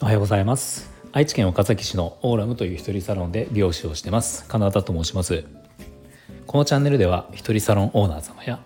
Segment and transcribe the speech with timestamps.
[0.00, 0.90] おはようございます。
[1.12, 4.46] 愛知県岡崎市のオーラムという一人サロンで美容師をしてます。
[4.48, 5.44] 金田と申します。
[6.46, 8.60] このチャンネルでは一人サロンオーナー様や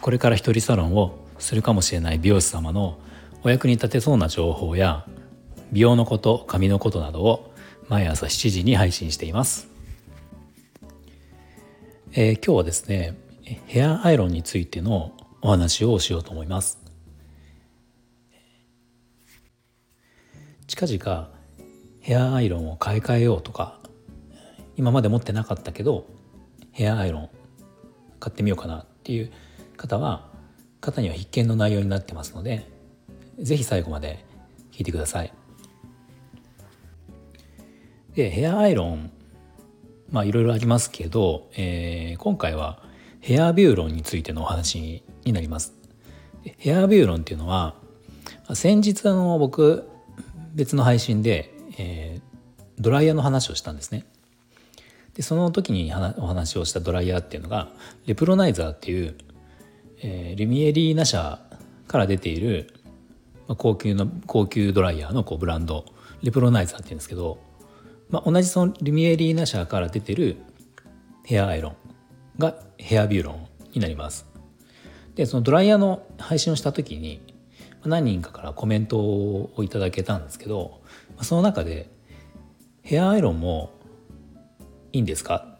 [0.00, 2.98] これから一人サロンをするかもしれない美容師様の
[3.42, 5.04] お役に立てそうな情報や
[5.72, 7.52] 美容のこと髪のことなどを
[7.88, 9.68] 毎朝7時に配信しています、
[12.12, 13.18] えー、今日はですね
[13.66, 16.78] ヘアアイロンについてのお話をしようと思います
[20.66, 21.30] 近々
[22.00, 23.78] ヘアアイロンを買い替えようとか
[24.76, 26.06] 今まで持ってなかったけど
[26.72, 27.30] ヘアアイロン
[28.20, 29.32] 買ってみようかなっていう
[29.76, 30.28] 方は
[30.80, 32.66] 方には必見の内容になってますので
[33.38, 34.24] 是非最後まで
[34.72, 35.32] 聞いてください。
[38.14, 39.10] でヘアアイロン
[40.10, 42.82] まあいろいろありますけど、えー、今回は
[43.20, 45.74] ヘアビューロンについてのお話になります。
[46.58, 47.74] ヘアビューロンっていうのは
[48.54, 49.88] 先日あの僕
[50.54, 52.22] 別の配信で、えー、
[52.78, 54.04] ドライヤーの話をしたんですね。
[55.14, 57.68] でその時にお話をしたドライヤーっていうのが
[58.06, 59.16] レプロナイザーっていう、
[60.00, 61.40] えー、ルミエリーナ社
[61.88, 62.72] から出ている、
[63.56, 65.86] 高級の高級ドライヤーのこうブランド
[66.22, 67.38] レプロナイザーっていうんですけど
[68.10, 70.36] まあ、同じそのルミエリーナ社から出てる
[71.24, 71.76] ヘアアイロン
[72.38, 74.26] がヘアビューロンになります。
[75.14, 77.20] でそのドライヤーの配信をした時に
[77.84, 80.80] 何人かからコメントをいただけたんですけど
[81.22, 81.90] その中で
[82.82, 83.70] 「ヘアアイロンも
[84.92, 85.58] いいんですか?」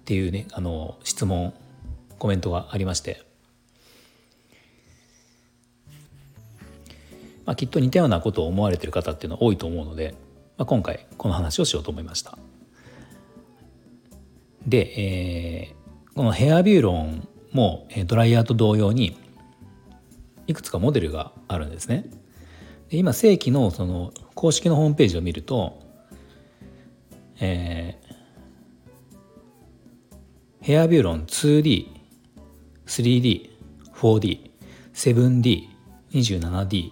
[0.00, 1.54] っていうねあの質問
[2.18, 3.22] コメントがありまして、
[7.46, 10.14] まあ、きっと似たようなことを思われてる方っていうのは多いと思うので
[10.58, 12.36] まあ、今回この話をしようと思いました。
[14.66, 15.77] で、えー、
[16.18, 19.16] このヘアビューロンもドライヤーと同様に
[20.48, 22.10] いくつかモデルがあるんですね。
[22.88, 25.80] で今正規のその公式のホームページを見ると、
[27.38, 31.86] えー、ヘアビューロン 2D、
[32.86, 33.50] 3D、
[33.94, 34.50] 4D、
[34.94, 35.68] 7D、
[36.10, 36.90] 27D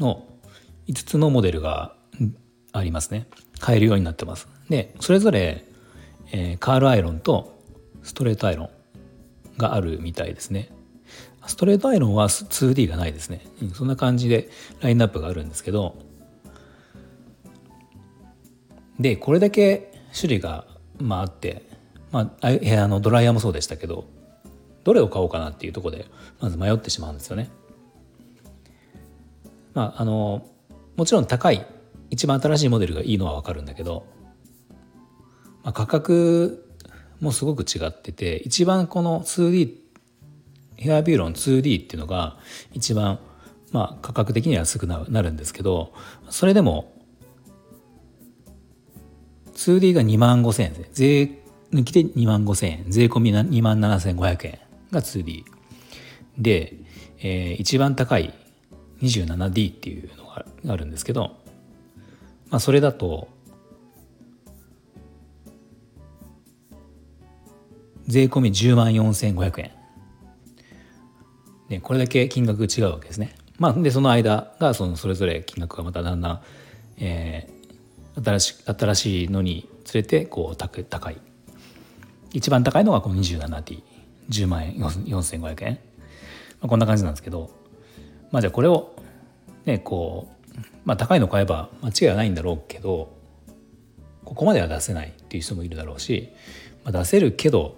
[0.00, 0.26] の
[0.88, 1.94] 5つのモデルが
[2.72, 3.28] ありますね
[3.60, 5.64] 買えるようになってますでそれぞれ、
[6.32, 7.59] えー、カールアイロンと
[8.02, 8.70] ストレートアイロン
[9.56, 10.70] があるみたいですね
[11.46, 13.40] ストレートアイロンは 2D がないですね、
[13.74, 14.50] そんな感じで
[14.80, 15.96] ラインナップがあるんですけど
[18.98, 20.66] でこれだけ種類が、
[20.98, 21.64] まあ、あって、
[22.12, 24.04] まあ、部屋のドライヤーもそうでしたけど
[24.84, 26.06] どれを買おうかなっていうとこで
[26.40, 27.50] まず迷ってしまうんですよね。
[29.74, 30.46] まあ、あの
[30.96, 31.64] もちろん高い
[32.10, 34.04] 一番新しいモデルがいいのは分かるんだけど、
[35.62, 36.69] まあ、価格
[37.20, 39.76] もすごく違ってて一番この 2D
[40.76, 42.38] ヘアビューロン 2D っていうのが
[42.72, 43.18] 一番
[43.72, 45.92] まあ価格的には安くなるんですけど
[46.30, 46.92] それでも
[49.54, 51.38] 2D が2万5千円税
[51.72, 52.84] 抜きで2万5千円。
[52.88, 54.58] 税込み2万7500円
[54.90, 55.44] が 2D
[56.38, 56.74] で、
[57.20, 58.34] えー、一番高い
[59.02, 61.40] 27D っていうのがあるんですけど
[62.50, 63.28] まあ、それだと
[68.10, 69.70] 税込み10万4500円。
[71.68, 73.34] でこれだけ金額違うわけですね。
[73.58, 76.40] まあ、でその間がそのそれぞれ金額がまただんだん、
[76.98, 81.20] えー、新し新しいのにつれてこう高い
[82.32, 85.78] 一番高いのがこの 27D10 万円4500円、ま
[86.62, 87.60] あ、こんな感じなんですけど。
[88.30, 88.94] まあじゃあこれを
[89.64, 93.12] ねこうまあ高いの買えば間違いはないんだろうけど
[94.24, 96.30] ここまでは出せないっていう人もいるだろうし、
[96.84, 97.76] まあ、出せるけど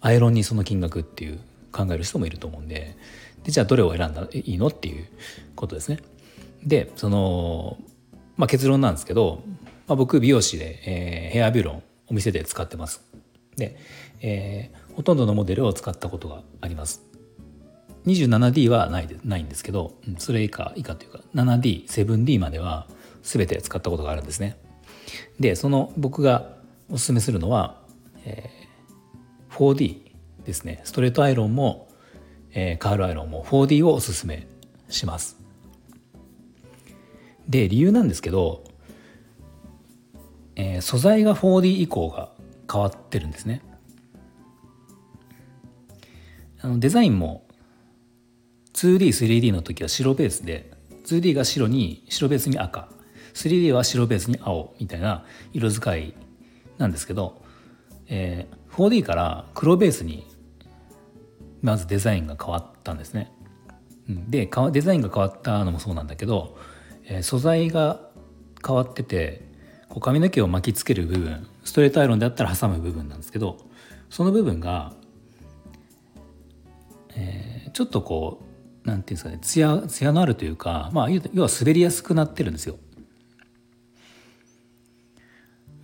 [0.00, 1.40] アイロンにその金額っていう
[1.72, 2.96] 考える人もいると思うんで
[3.44, 5.06] でじゃあどれを選んだらいいのっていう
[5.56, 5.98] ことですね。
[6.64, 7.78] でその、
[8.36, 9.42] まあ、結論なんですけど、
[9.86, 13.02] まあ、僕美容師で、えー、ヘアビューロンお店で使ってます。
[13.56, 13.76] で、
[14.20, 17.02] えー、ほとんどのモデルを使ったことがあります。
[18.06, 22.86] 27D はないでないんですけどそれ以下以下というか 7D、7D までは
[23.22, 24.58] 全て使ったことがあるんですね。
[25.38, 26.56] でその僕が
[26.90, 27.76] おすすめするのは、
[28.24, 28.59] えー、
[29.50, 30.10] 4D
[30.44, 31.88] ですねストレートアイロンも、
[32.52, 34.46] えー、カールアイロンも 4D をおすすめ
[34.88, 35.36] します。
[37.48, 38.64] で理由なんですけど、
[40.54, 42.30] えー、素材が 4D 以降が
[42.70, 43.62] 変わってるんですね。
[46.62, 47.44] あのデザインも
[48.74, 50.70] 2D3D の時は白ベースで
[51.04, 52.88] 2D が白に白ベースに赤
[53.34, 56.14] 3D は白ベースに青みたいな色使い
[56.78, 57.42] なんですけど、
[58.08, 60.26] えー、4D から黒ベースに
[61.62, 63.32] まずデザインが変わったんですね。
[64.08, 66.58] でデザインが変わったのもそうなんだけど、
[67.22, 68.00] 素材が
[68.66, 69.48] 変わってて
[70.00, 73.58] 髪の毛を巻きつける部分ストレートアイロンであったら挟む部分なんですけど
[74.08, 74.92] その部分が、
[77.16, 78.42] えー、ちょっとこ
[78.84, 82.78] うなんていうんですかねツヤツヤのあるというか、まあ、要は滑りやすくなってるんですよ。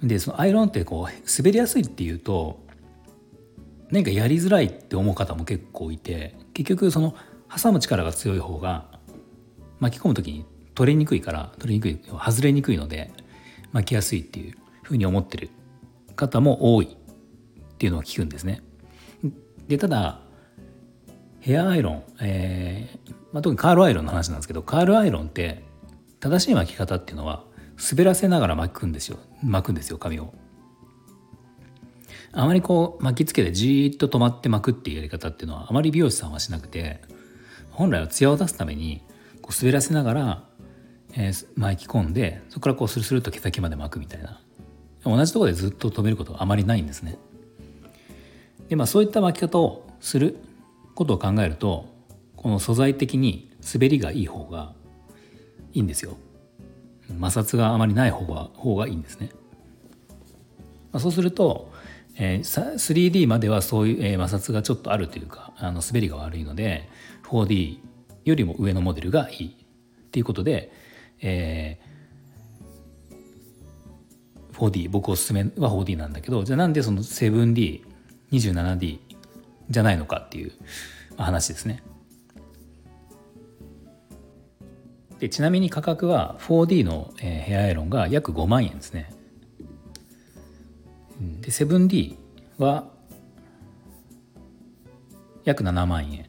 [0.02, 2.65] でそのアイロンってこう滑りやすいっていうと
[3.90, 7.14] 何かやりづらいって思う方も結構いて結局その
[7.54, 8.86] 挟む力が強い方が
[9.78, 10.44] 巻き込む時に
[10.74, 13.10] 取れにくいから取れにくい外れにくいので
[13.72, 15.50] 巻きやすいっていうふうに思ってる
[16.16, 18.62] 方も多いっていうのを聞くんですね。
[19.68, 20.20] でただ
[21.40, 25.62] ヘアアイロン、えーまあ、特にカールアイロンの話なんですけどカールアイロンって
[26.20, 27.44] 正しい巻き方っていうのは
[27.90, 30.32] 滑らせながら巻くんですよ巻くんですよ髪を。
[32.38, 37.00] あまりこう巻きつけてじーっと止まって巻くっていうやり方っていうのはあまり美容師さんはしなくて
[37.70, 39.02] 本来は艶を出すために
[39.40, 40.44] こう滑らせながら、
[41.14, 44.38] えー、巻き込んでそこからこうスルスルと毛先まで巻くみたいな
[45.02, 47.16] 同じところでずっと止めることはあまりないんですね。
[48.68, 50.36] でまあそういった巻き方をする
[50.94, 51.86] ことを考えると
[52.36, 54.74] この素材的に滑りがいい方が
[55.72, 56.18] いいんですよ。
[57.08, 59.30] 摩擦があまりない方が方がいいんですね。
[60.92, 61.70] まあ、そうすると、
[62.18, 66.88] えー、3D まではそういう、えー、摩擦がちょっとあるというかあの滑りが悪いので
[67.24, 67.78] 4D
[68.24, 70.72] よりも上のモデルがいいっていうことで、
[71.20, 78.98] えー、4D 僕おすすめは 4D なんだけどじゃあなんでその 7D27D
[79.68, 80.52] じゃないのかっていう
[81.16, 81.82] 話ですね。
[85.18, 89.15] でちなみに価格は 4D の、ヘアアイロンが約5万円ですね。
[91.46, 92.16] で 7D
[92.58, 92.88] は
[95.44, 96.28] 約7万円。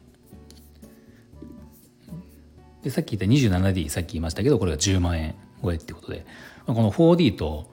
[2.84, 6.24] でさっき言った 27D さっき言いましたけどこれが10万円超えってことで、
[6.66, 7.68] まあ、この 4D と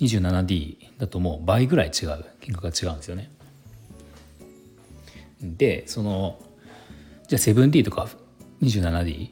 [0.00, 3.30] 27D だともう倍ぐらい違う金額が違うんですよね。
[5.40, 6.40] でその
[7.28, 8.08] じゃあ 7D とか
[8.62, 9.30] 27D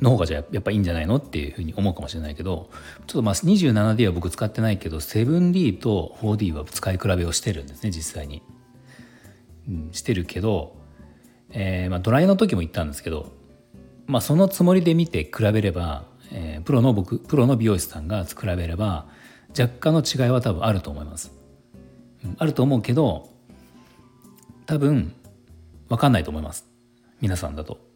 [0.00, 2.70] の方がじゃあやっぱいいんじゃないのっていうふうに思うかもしれないけど
[3.06, 8.42] ちょっとまあ 27D は僕使ってないけど 7D と 4D は使い比べをしてるんですね実際に。
[9.68, 10.76] うん、してるけど、
[11.50, 13.32] えーまあ、ドライの時も言ったんですけど、
[14.06, 19.06] まあ、そのつもりで見て比べれば、えー、プロの僕プロの美容師さんが比べれば
[19.50, 21.32] 若干の違いは多分あると思います。
[22.24, 23.28] うん、あると思うけど
[24.66, 25.12] 多分
[25.88, 26.66] 分かんないと思います
[27.20, 27.87] 皆さんだと。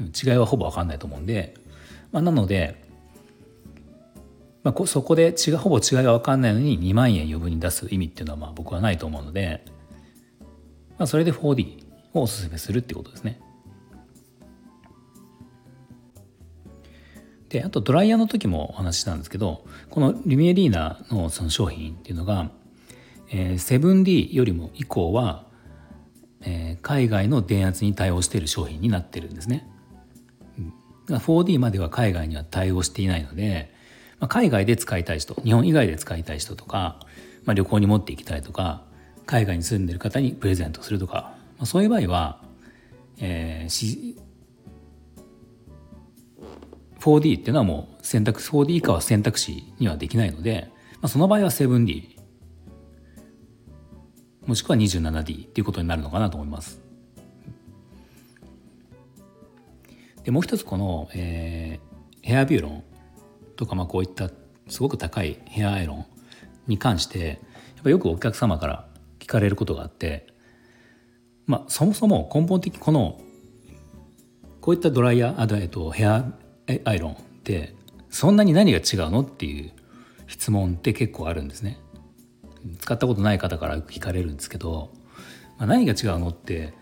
[0.00, 1.54] 違いはほぼ分かんないと思うんで、
[2.12, 2.82] まあ、なので、
[4.62, 9.64] まあ、そこで違ほぼ違いが分かんないのに2万円余分に出す意味っていうのはまあ僕はないと思うので、
[10.98, 11.84] まあ、それで 4D
[12.14, 13.40] をおすすめするってことですね。
[17.48, 22.50] であとドライヤーの時もお話ししたんですけどこのリミエリーナのその商品っていうのが、
[23.30, 25.46] えー、7D よりも以降は、
[26.42, 29.66] えー、海外の電圧に対応している商品になってるんですね。
[31.08, 33.72] 4D までは海外には対応していないので、
[34.20, 37.00] まあ、海外で使いたい人日本以外で使いたい人とか、
[37.44, 38.82] まあ、旅行に持っていきたいとか
[39.26, 42.42] 海外に住んでる方にプレゼントするとか、まあ、そういう場合は、
[43.20, 44.16] えー、
[47.00, 52.18] 4D っていうのはもう選択 4D 以下は選択肢にはできないので、まあ、その場合は 7D
[54.46, 56.87] もしくは 27D っていうことになるのかなと思います。
[60.28, 62.84] でもう一つこの、えー、ヘアビューロン
[63.56, 64.28] とかまあこういった
[64.68, 66.06] すごく高いヘアアイロン
[66.66, 67.18] に関して
[67.76, 68.88] やっぱよくお客様から
[69.20, 70.26] 聞かれることがあって
[71.46, 73.18] まあそもそも根本的この
[74.60, 76.30] こういったドライヤーあえっとヘア
[76.84, 77.74] アイロンって
[78.10, 79.72] そんなに何が違うのっていう
[80.26, 81.80] 質問って結構あるんですね。
[82.80, 84.90] 使ったことない方から聞かれるんですけど、
[85.56, 86.74] まあ、何が違うのって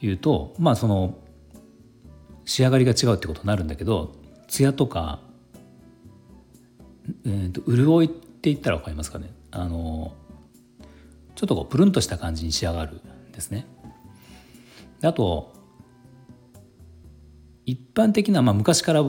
[0.00, 1.18] いうとまあその
[2.44, 4.14] 仕上がりが違うってことになるんだけど
[4.48, 5.20] 艶とか、
[7.26, 9.32] えーと、潤いって言ったら分かりますかね？
[9.50, 10.12] あの
[11.34, 12.96] ちょっとこうプルンとした感じに仕上がる
[13.28, 13.66] んですね。
[15.02, 15.52] あと
[17.66, 19.02] 一般的な、まあ、昔から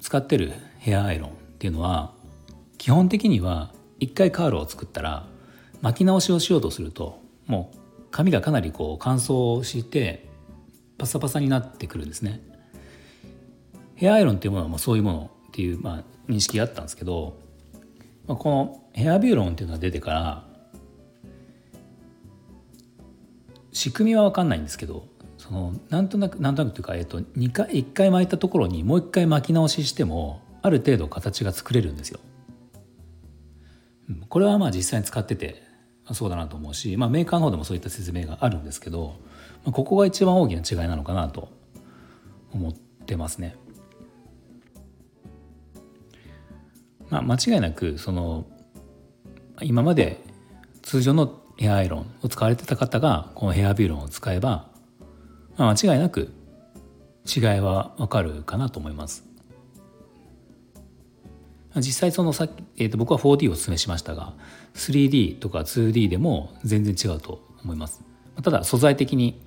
[0.00, 2.14] 使ってるヘアアイロンっていうのは
[2.78, 5.26] 基本的には一回カールを作ったら
[5.80, 7.76] 巻き直しをしようとするともう
[8.10, 10.28] 髪がかなりこう乾燥して
[10.98, 12.40] パサパサになってくるんですね。
[13.94, 17.38] ヘアアイロンっていうものはまあそういうものっていうまあ認識があったんですけど、
[18.26, 20.44] まあ、このヘアビューロンっていうのが出てから
[23.72, 25.06] 仕組みは分かんないんですけど
[25.38, 32.20] そのなんとなくなんとなくというか、えっと、2回1回巻いたところにもう1回巻き直ししてもある程度形が作れるんですよ。
[34.28, 35.62] これはまあ実際に使ってて
[36.12, 39.16] そうだなと思うし、まあ、メーカーの方でもそういった説明があるんですけど、
[39.64, 41.48] まあ、ここが一番大きな違いなのかなと
[42.52, 43.56] 思ってますね。
[47.12, 48.46] まあ、間違いなくその
[49.60, 50.18] 今まで
[50.80, 54.70] 通常のヘアアイロンを使われてた方がこのヘアビューロンを使えば、
[55.58, 56.32] まあ、間違いなく
[57.26, 59.24] 違いはわかるかなと思います。
[61.76, 64.34] 実際そのさっき、えー、と僕は 4D をお勧めしましたが
[64.74, 68.02] 3D とか 2D でも全然違うと思います。
[68.42, 69.42] ただ素材的に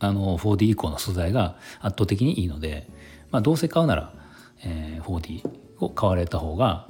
[0.00, 2.88] あの 4D 以降の素材が圧倒的にいいので、
[3.30, 4.12] まあ、どうせ買うなら、
[4.64, 6.88] えー、4D を買われた方が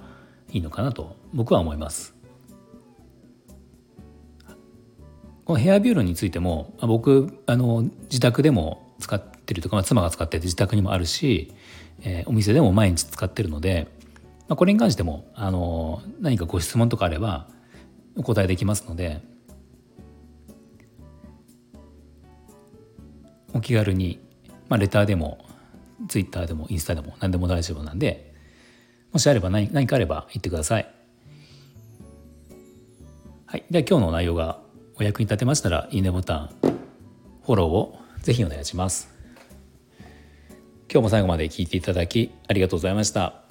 [0.53, 2.15] いいのかなと僕は思います。
[5.45, 11.53] このヘアビューロンについても僕あの自宅でも使ってるとか、まあ、妻が使ってて自宅にもあるし、
[12.03, 13.89] えー、お店でも毎日使ってるので、
[14.49, 17.49] まあ、これに関してもあの何かご質問とかあれば
[18.17, 19.21] お答えできますので
[23.53, 24.19] お気軽に、
[24.69, 25.45] まあ、レターでも
[26.09, 28.34] ツイッターでもインスタでも何でも大丈夫なんで
[29.15, 30.93] もしあれば何何かあれば言ってください。
[33.47, 34.59] はい、では今日の内容が
[34.97, 36.51] お役に立てましたらいいねボタン
[37.47, 39.09] フォローをぜひお願いします。
[40.93, 43.44] 今日も最後まで聞いていただきありがとうございました。